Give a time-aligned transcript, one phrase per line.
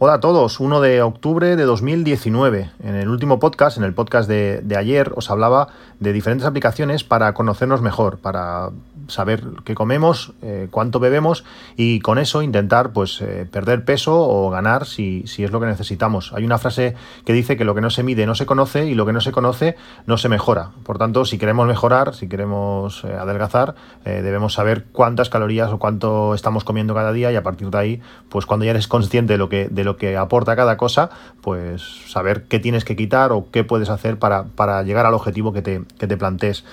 [0.00, 2.70] Hola a todos, 1 de octubre de 2019.
[2.84, 7.34] En el último podcast, en el podcast de, ayer, os hablaba de diferentes aplicaciones para
[7.34, 8.70] conocernos mejor, para
[9.08, 11.42] saber qué comemos, eh, cuánto bebemos
[11.76, 15.66] y con eso intentar pues eh, perder peso o ganar si, si, es lo que
[15.66, 16.32] necesitamos.
[16.32, 16.94] Hay una frase
[17.24, 19.20] que dice que lo que no se mide no se conoce y lo que no
[19.20, 20.70] se conoce no se mejora.
[20.84, 23.74] Por tanto, si queremos mejorar, si queremos eh, adelgazar,
[24.04, 28.00] debemos saber cuántas calorías o cuánto estamos comiendo cada día y a partir de ahí,
[28.28, 31.10] pues cuando ya eres consciente de lo que, lo que aporta cada cosa,
[31.40, 35.52] pues saber qué tienes que quitar o qué puedes hacer para, para llegar al objetivo
[35.52, 36.64] que te, que te plantees.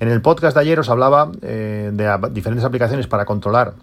[0.00, 3.74] En el podcast de ayer os hablaba eh, de diferentes aplicaciones para controlar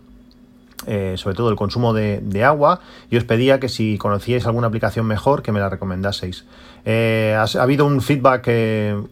[0.87, 5.05] eh, sobre todo el consumo de, agua y os pedía que si conocíais alguna aplicación
[5.05, 6.43] mejor que me la recomendaseis.
[6.85, 8.49] Eh, ha, habido un feedback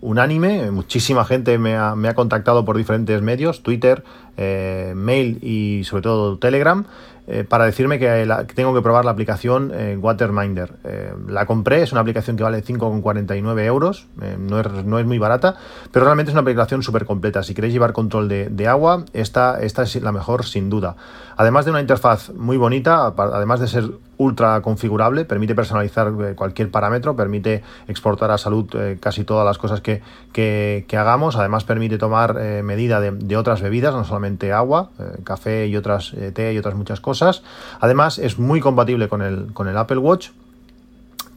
[0.02, 4.04] unánime, muchísima gente me ha, me ha, contactado por diferentes medios, Twitter,
[4.36, 6.86] mail y sobre todo Telegram.
[7.32, 10.74] Eh, para decirme que, tengo que probar la aplicación eh, Waterminder.
[10.84, 15.20] Eh, la compré, es una aplicación que vale 5,49 euros, no es, no, es, muy
[15.20, 15.56] barata,
[15.92, 17.44] pero realmente es una aplicación súper completa.
[17.44, 20.96] Si queréis llevar control de, agua, esta, esta es la mejor sin duda.
[21.38, 27.16] Además de una interfaz muy bonita, además de ser ultra configurable, permite personalizar cualquier parámetro,
[27.16, 28.68] permite exportar a salud
[29.00, 30.04] casi todas las cosas que,
[30.34, 34.92] que, hagamos, además permite tomar medida de, de, otras bebidas, no solamente agua,
[35.24, 37.44] café y otras té y otras muchas cosas.
[37.80, 40.30] Además, es muy compatible con el, con el Apple Watch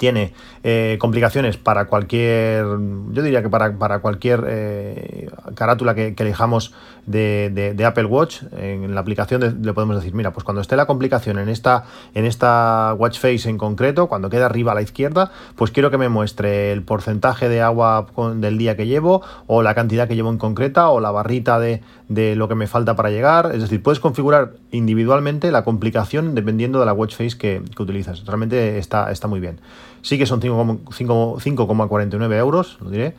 [0.02, 0.32] tiene
[0.64, 2.64] eh, complicaciones para cualquier,
[3.12, 6.74] yo diría que para, para cualquier eh, carátula que, elijamos
[7.06, 11.38] de, Apple Watch, en la aplicación le podemos decir, mira, pues cuando esté la complicación
[11.38, 15.70] en esta, en esta watch face en concreto, cuando queda arriba a la izquierda, pues
[15.70, 20.08] quiero que me muestre el porcentaje de agua del día que llevo, o la cantidad
[20.08, 21.80] que llevo en concreta, o la barrita de,
[22.14, 23.52] de lo que me falta para llegar.
[23.54, 28.24] Es decir, puedes configurar individualmente la complicación dependiendo de la watch face que, que utilizas.
[28.26, 29.58] Realmente está, está muy bien.
[30.02, 33.14] Sí que son 5,49 euros, lo diré,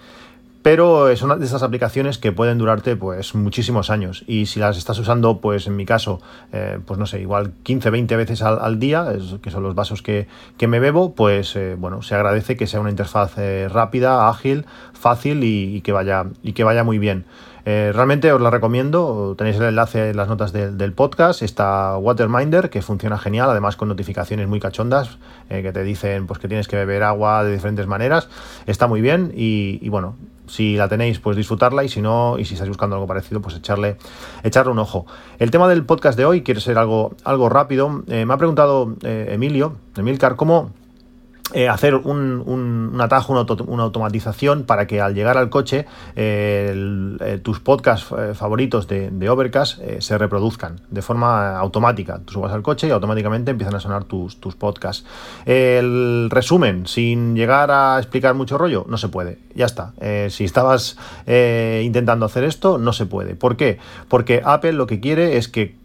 [0.63, 4.97] pero son de esas aplicaciones que pueden durarte pues muchísimos años y si las estás
[4.97, 6.21] usando pues en mi caso
[6.53, 9.05] eh, pues no sé igual 15 20 veces al, día
[9.41, 10.27] que son los vasos que,
[10.65, 15.43] me bebo pues eh, bueno se agradece que sea una interfaz eh, rápida ágil fácil
[15.43, 17.25] y, que vaya y que vaya muy bien
[17.65, 22.81] realmente os la recomiendo, tenéis el enlace en las notas del podcast, está Waterminder, que
[22.81, 27.03] funciona genial, además con notificaciones muy cachondas, que te dicen pues que tienes que beber
[27.03, 28.27] agua de diferentes maneras,
[28.67, 30.15] está muy bien y bueno,
[30.47, 33.55] si la tenéis, pues disfrutarla y si no, y si estáis buscando algo parecido, pues
[33.55, 33.97] echarle,
[34.43, 35.05] echarle un ojo.
[35.39, 38.03] El tema del podcast de hoy quiere ser algo, algo rápido.
[38.07, 40.71] Eh, me ha preguntado eh, Emilio, Emilcar, cómo
[41.53, 43.33] eh, hacer un, atajo,
[43.67, 49.79] una, automatización para que al llegar al coche eh, eh, tus podcasts favoritos de, Overcast
[49.99, 52.19] se reproduzcan de forma automática.
[52.25, 55.05] Tú subas al coche y automáticamente empiezan a sonar tus, tus podcasts.
[55.45, 59.39] El resumen, sin llegar a explicar mucho rollo, no se puede.
[59.55, 59.93] Ya está.
[60.29, 60.97] si estabas
[61.27, 63.35] intentando hacer esto, no se puede.
[63.35, 63.77] ¿Por qué?
[64.07, 65.82] Porque Apple lo que quiere es que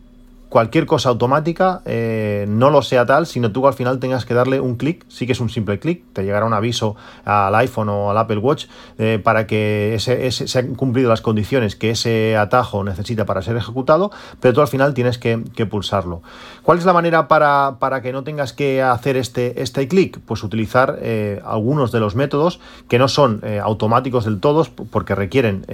[0.48, 4.60] cualquier cosa automática eh, no lo sea tal, sino tú al final tengas que darle
[4.60, 8.10] un clic, sí que es un simple clic, te llegará un aviso al iPhone o
[8.10, 8.66] al Apple Watch
[8.98, 13.56] eh, para que ese, se han cumplido las condiciones que ese atajo necesita para ser
[13.56, 14.10] ejecutado,
[14.40, 15.38] pero tú al final tienes que,
[15.68, 16.22] pulsarlo.
[16.62, 20.18] ¿Cuál es la manera para, que no tengas que hacer este, este clic?
[20.24, 25.64] Pues utilizar eh, algunos de los métodos que no son automáticos del todo porque requieren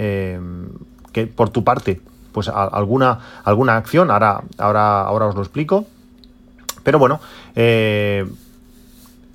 [1.13, 2.01] que por tu parte
[2.35, 5.85] pues alguna, alguna acción, ahora, ahora, ahora os lo explico.
[6.83, 7.21] Pero bueno,
[7.55, 8.27] eh,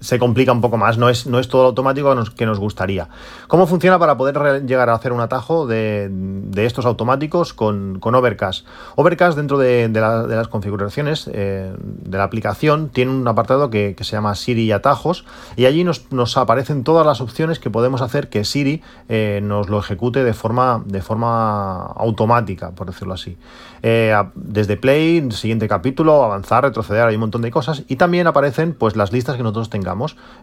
[0.01, 3.09] se complica un poco más, no es, no es todo automático que nos, gustaría.
[3.49, 6.11] ¿Cómo funciona para poder llegar a hacer un atajo de,
[6.57, 8.67] estos automáticos con, con, Overcast?
[8.97, 14.35] Overcast dentro de, las configuraciones eh, de la aplicación tiene un apartado que, se llama
[14.35, 15.27] Siri atajos
[15.57, 19.79] y allí nos, aparecen todas las opciones que podemos hacer que Siri eh, nos lo
[19.79, 23.37] ejecute de forma, de forma automática, por decirlo así.
[23.83, 28.73] Eh, desde Play, siguiente capítulo, avanzar, retroceder, hay un montón de cosas y también aparecen
[28.73, 29.90] pues las listas que nosotros tengamos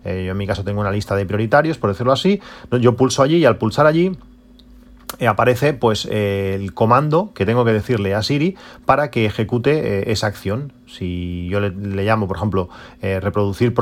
[0.04, 2.42] eh, yo en mi caso tengo una lista de prioritarios, por decirlo así.
[2.80, 4.12] Yo pulso allí y al pulsar allí
[5.20, 8.56] eh, aparece pues el comando que tengo que decirle a Siri
[8.86, 10.74] para que ejecute eh, esa acción.
[10.88, 11.72] Si yo le,
[12.04, 12.70] llamo, por ejemplo,
[13.02, 13.74] reproducir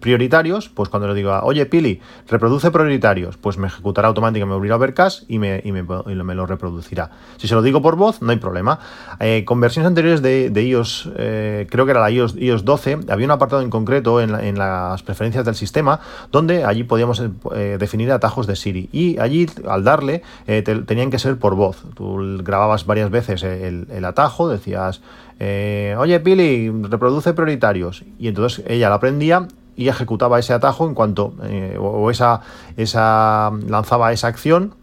[0.00, 4.76] prioritarios, pues cuando le digo, oye Pili, reproduce prioritarios, pues me ejecutará automáticamente, me abrirá
[4.76, 7.10] Overcast y me, y me, lo reproducirá.
[7.36, 8.78] Si se lo digo por voz, no hay problema.
[9.20, 13.26] Eh, con versiones anteriores de, iOS, eh, creo que era la iOS, iOS 12, había
[13.26, 16.00] un apartado en concreto en, las preferencias del sistema
[16.32, 17.22] donde allí podíamos
[17.54, 18.88] eh, definir atajos de Siri.
[18.92, 21.82] Y allí, al darle, tenían que ser por voz.
[21.94, 25.00] Tú grababas varias veces el, atajo, decías
[25.40, 28.04] oye Pili, reproduce prioritarios.
[28.18, 29.46] Y entonces ella la aprendía
[29.78, 32.40] y ejecutaba ese atajo en cuanto, eh, o esa,
[32.76, 34.74] esa, lanzaba esa acción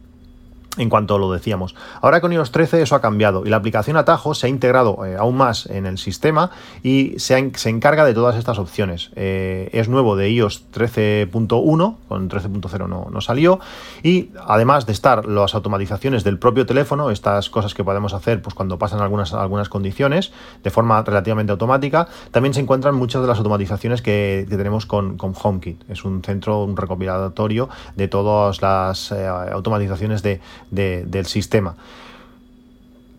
[0.77, 1.75] en cuanto lo decíamos.
[2.01, 5.15] Ahora con iOS 13 eso ha cambiado y la aplicación Atajo se ha integrado eh,
[5.17, 6.51] aún más en el sistema
[6.83, 9.11] y se, se encarga de todas estas opciones.
[9.15, 13.59] Eh, es nuevo de iOS 13.1, con 13.0 no, no, salió,
[14.03, 18.53] y además de estar las automatizaciones del propio teléfono, estas cosas que podemos hacer pues,
[18.53, 20.31] cuando pasan algunas, algunas condiciones
[20.63, 25.33] de forma relativamente automática, también se encuentran muchas de las automatizaciones que, tenemos con, con,
[25.35, 25.89] HomeKit.
[25.89, 30.39] Es un centro, un recopilatorio de todas las eh, automatizaciones de
[30.71, 31.75] del sistema.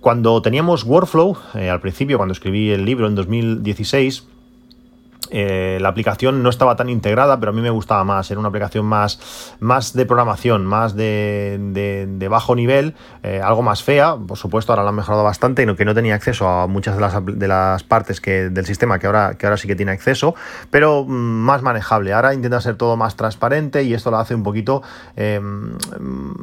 [0.01, 4.25] Cuando teníamos Workflow, eh, al principio, cuando escribí el libro en 2016,
[5.31, 8.31] eh, la aplicación no estaba tan integrada, pero a mí me gustaba más.
[8.31, 14.17] Era una aplicación más, más de programación, más de, bajo nivel, eh, algo más fea.
[14.17, 17.01] Por supuesto, ahora la han mejorado bastante y que no tenía acceso a muchas de
[17.01, 20.35] las, de las partes que, del sistema que ahora, que ahora sí que tiene acceso,
[20.71, 22.13] pero mm, más manejable.
[22.13, 24.83] Ahora intenta ser todo más transparente y esto lo hace un poquito,
[25.17, 25.77] em,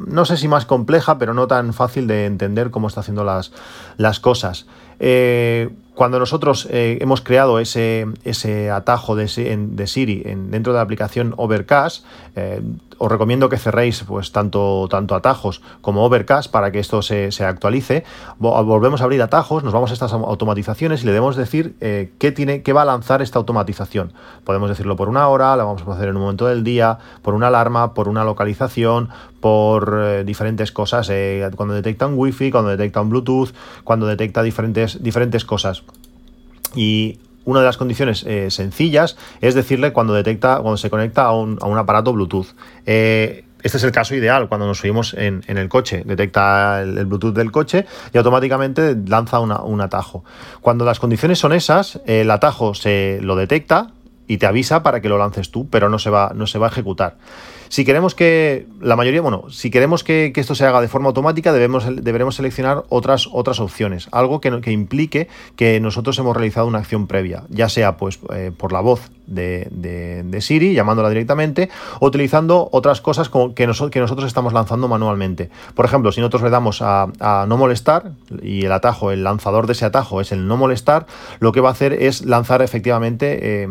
[0.06, 3.52] no sé si más compleja, pero no tan fácil de entender cómo está haciendo las,
[3.96, 4.66] las cosas.
[5.00, 9.26] Eh, cuando nosotros eh, hemos creado ese, ese atajo de,
[9.56, 12.04] de Siri en, dentro de la aplicación Overcast,
[12.36, 12.60] eh,
[12.98, 18.04] os recomiendo que cerréis pues, tanto, tanto atajos como Overcast para que esto se, actualice.
[18.38, 22.32] Volvemos a abrir atajos, nos vamos a estas automatizaciones y le debemos decir eh, qué,
[22.32, 24.12] tiene, qué va a lanzar esta automatización.
[24.44, 27.34] Podemos decirlo por una hora, la vamos a hacer en un momento del día, por
[27.34, 29.08] una alarma, por una localización,
[29.40, 31.10] por diferentes cosas,
[31.56, 33.50] cuando detecta un Wi-Fi, cuando detecta un Bluetooth,
[33.84, 35.82] cuando detecta diferentes, diferentes cosas.
[36.74, 41.32] Y una de las condiciones eh, sencillas es decirle cuando detecta, cuando se conecta a
[41.34, 42.48] un, aparato Bluetooth.
[42.86, 46.02] Eh, este es el caso ideal cuando nos subimos en, el coche.
[46.04, 50.22] Detecta el, Bluetooth del coche y automáticamente lanza un atajo.
[50.60, 53.88] Cuando las condiciones son esas, el atajo se lo detecta
[54.26, 56.66] y te avisa para que lo lances tú, pero no se va, no se va
[56.66, 57.16] a ejecutar.
[57.68, 61.52] Si queremos que la mayoría, bueno, si queremos que, esto se haga de forma automática,
[61.52, 66.78] debemos, deberemos seleccionar otras, otras opciones, algo que, que implique que nosotros hemos realizado una
[66.78, 71.70] acción previa, ya sea pues eh, por la voz de, de, Siri, llamándola directamente,
[72.00, 75.50] o utilizando otras cosas como que, que nosotros estamos lanzando manualmente.
[75.74, 77.08] Por ejemplo, si nosotros le damos a,
[77.48, 78.12] no molestar
[78.42, 81.06] y el atajo, el lanzador de ese atajo es el no molestar,
[81.40, 83.68] lo que va a hacer es lanzar efectivamente eh,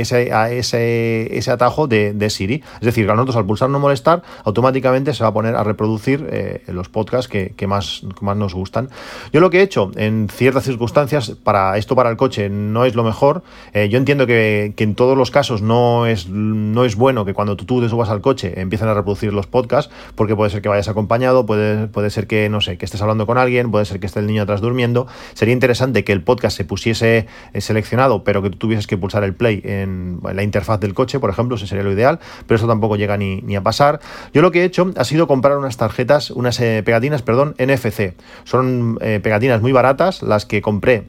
[0.00, 2.62] ese, ese, atajo de, Siri.
[2.74, 6.62] Es decir, nosotros al pulsar no molestar, automáticamente se va a poner a reproducir eh,
[6.68, 8.88] los podcasts que, más, más nos gustan.
[9.32, 12.94] Yo lo que he hecho en ciertas circunstancias, para esto para el coche no es
[12.94, 13.42] lo mejor.
[13.72, 17.56] Eh, yo entiendo que, en todos los casos no es, no es bueno que cuando
[17.56, 20.88] tú, te subas al coche empiecen a reproducir los podcasts, porque puede ser que vayas
[20.88, 24.06] acompañado, puede, puede ser que, no sé, que estés hablando con alguien, puede ser que
[24.06, 25.06] esté el niño atrás durmiendo.
[25.32, 29.24] Sería interesante que el podcast se pusiese eh, seleccionado, pero que tú tuvieses que pulsar
[29.24, 32.66] el play en, la interfaz del coche, por ejemplo, eso sería lo ideal, pero eso
[32.66, 34.00] tampoco llega ni a pasar.
[34.32, 38.14] Yo lo que he hecho ha sido comprar unas tarjetas, unas eh, pegatinas, perdón, NFC.
[38.44, 41.06] Son eh, pegatinas muy baratas, las que compré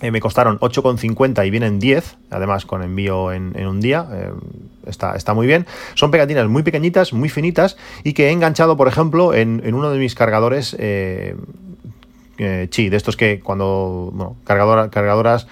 [0.00, 4.06] eh, me costaron 8,50 y vienen 10, además con envío en, un día.
[4.86, 5.66] está, muy bien.
[5.94, 9.98] Son pegatinas muy pequeñitas, muy finitas y que he enganchado, por ejemplo, en, uno de
[9.98, 10.76] mis cargadores.
[12.70, 15.46] Chi, de estos que cuando, bueno, cargadoras,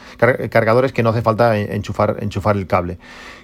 [0.51, 2.99] cargadores que no hace falta enchufar, enchufar el cable.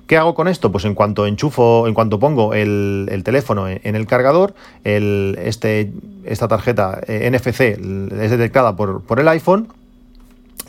[0.06, 0.72] ¿Qué hago con esto?
[0.72, 5.92] Pues en cuanto enchufo, en cuanto pongo el, teléfono en, el cargador, este,
[6.24, 9.68] esta tarjeta eh, NFC es detectada por el iPhone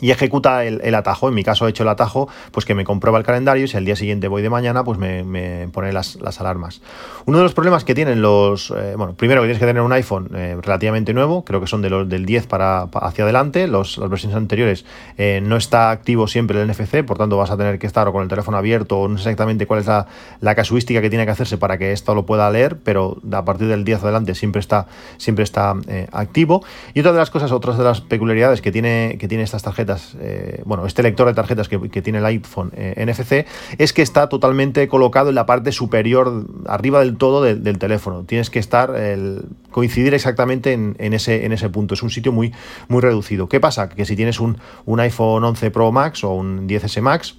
[0.00, 1.28] y ejecuta el, atajo.
[1.28, 3.76] En mi caso he hecho el atajo, pues que me comprueba el calendario y si
[3.76, 6.80] al día siguiente voy de mañana, pues me, pone las, alarmas.
[7.26, 9.92] Uno de los problemas que tienen los, eh, bueno, primero que tienes que tener un
[9.92, 13.98] iPhone eh, relativamente nuevo, creo que son de los del 10 para, hacia adelante, los,
[13.98, 14.84] las versiones anteriores
[15.18, 18.12] eh, no está activo siempre el NFC, por tanto vas a tener que estar o
[18.12, 20.06] con el teléfono abierto o no sé exactamente cuál es la,
[20.54, 23.84] casuística que tiene que hacerse para que esto lo pueda leer, pero a partir del
[23.84, 25.74] 10 adelante siempre está, siempre está
[26.12, 26.62] activo.
[26.92, 29.79] Y otra de las cosas, otras de las peculiaridades que tiene, que tiene estas tarjetas
[30.20, 33.46] eh, bueno, este lector de tarjetas que, tiene el iPhone eh, NFC,
[33.78, 38.24] es que está totalmente colocado en la parte superior, arriba del todo del teléfono.
[38.24, 38.94] Tienes que estar,
[39.70, 41.94] coincidir exactamente en, ese, en ese punto.
[41.94, 42.52] Es un sitio muy,
[42.88, 43.48] muy reducido.
[43.48, 43.88] ¿Qué pasa?
[43.88, 47.36] Que si tienes un, un iPhone 11 Pro Max o un 10S Max,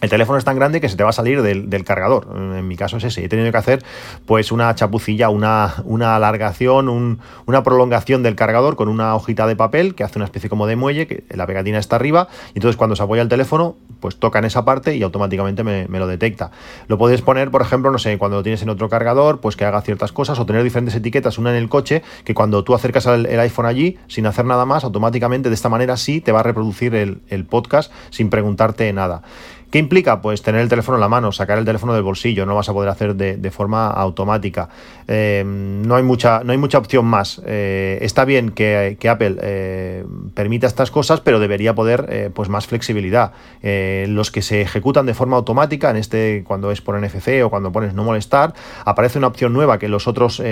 [0.00, 2.28] el teléfono es tan grande que se te va a salir del, cargador.
[2.34, 3.24] En mi caso es ese.
[3.24, 3.82] He tenido que hacer
[4.26, 9.94] pues una chapucilla, una, una alargación, una prolongación del cargador con una hojita de papel
[9.94, 12.96] que hace una especie como de muelle, que la pegatina está arriba, y entonces cuando
[12.96, 16.50] se apoya el teléfono, pues toca en esa parte y automáticamente me, lo detecta.
[16.88, 19.66] Lo puedes poner, por ejemplo, no sé, cuando lo tienes en otro cargador, pues que
[19.66, 23.06] haga ciertas cosas, o tener diferentes etiquetas, una en el coche, que cuando tú acercas
[23.06, 26.42] el, iPhone allí, sin hacer nada más, automáticamente de esta manera sí te va a
[26.42, 29.22] reproducir el podcast sin preguntarte nada.
[29.70, 30.20] ¿Qué implica?
[30.20, 32.72] Pues tener el teléfono en la mano, sacar el teléfono del bolsillo, no vas a
[32.72, 34.68] poder hacer de, forma automática.
[35.06, 37.40] Eh, no, hay mucha, no hay mucha opción más.
[37.46, 43.32] Eh, está bien que, Apple eh, permita estas cosas, pero debería poder pues más flexibilidad.
[43.62, 47.70] los que se ejecutan de forma automática, en este cuando es por NFC o cuando
[47.70, 50.42] pones no molestar, aparece una opción nueva que en los otros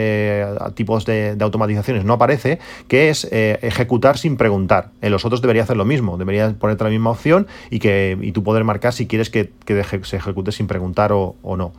[0.75, 4.90] tipos de, automatizaciones no aparece, que es ejecutar sin preguntar.
[5.00, 8.32] En los otros debería hacer lo mismo, debería ponerte la misma opción y que y
[8.32, 9.50] tú poder marcar si quieres que,
[10.02, 11.72] se ejecute sin preguntar o, no.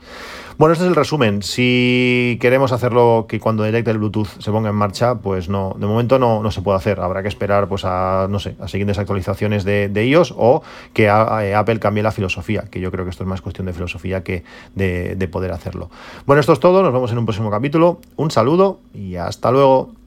[0.58, 1.42] Bueno, este es el resumen.
[1.42, 5.86] Si queremos hacerlo que cuando detecte el Bluetooth se ponga en marcha, pues no, de
[5.86, 7.00] momento no, se puede hacer.
[7.00, 10.62] Habrá que esperar pues a, no sé, a siguientes actualizaciones de, de iOS o
[10.94, 13.74] que eh, Apple cambie la filosofía, que yo creo que esto es más cuestión de
[13.74, 14.44] filosofía que
[14.76, 15.90] de poder hacerlo.
[16.26, 16.84] Bueno, esto es todo.
[16.84, 18.02] Nos vemos en un próximo capítulo.
[18.18, 19.99] Un saludo y hasta luego.